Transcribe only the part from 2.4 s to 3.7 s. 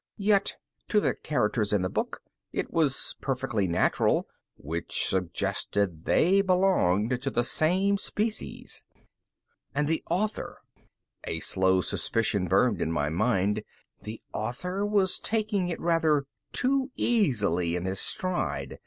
it was perfectly